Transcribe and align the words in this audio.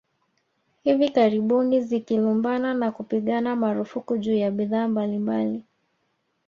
Hivi 0.83 1.09
karibuni 1.09 1.81
zikilumbana 1.81 2.73
na 2.73 2.91
kupigana 2.91 3.55
marufuku 3.55 4.17
juu 4.17 4.35
ya 4.35 4.51
bidhaa 4.51 4.87
mbalimbali 4.87 5.63